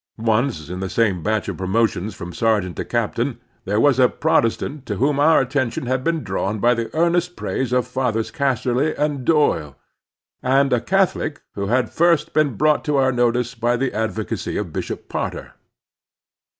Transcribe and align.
Once 0.17 0.67
in 0.67 0.79
the 0.79 0.89
same 0.89 1.21
batch 1.21 1.47
of 1.47 1.57
pro 1.57 1.67
motions 1.67 2.15
from 2.15 2.33
sergeant 2.33 2.75
to 2.75 2.83
captain 2.83 3.39
there 3.65 3.79
was 3.79 3.99
a 3.99 4.09
Civic 4.09 4.13
Helpfulness 4.13 4.59
95 4.59 4.67
Protestant 4.79 4.85
to 4.87 4.95
whom 4.95 5.19
our 5.19 5.41
attention 5.41 5.85
had 5.85 6.03
been 6.03 6.23
drawn 6.23 6.57
by 6.57 6.73
the 6.73 6.89
earnest 6.97 7.35
praise 7.35 7.71
of 7.71 7.85
Fathers 7.87 8.31
Casserly 8.31 8.95
and 8.97 9.23
Doyle, 9.23 9.75
and 10.41 10.73
a 10.73 10.81
Catholic 10.81 11.43
who 11.53 11.67
had 11.67 11.91
first 11.91 12.33
been 12.33 12.55
brought 12.55 12.83
to 12.85 12.95
our 12.97 13.11
notice 13.11 13.53
by 13.53 13.77
the 13.77 13.93
advocacy 13.93 14.57
of 14.57 14.73
Bishop 14.73 15.07
Potter. 15.07 15.53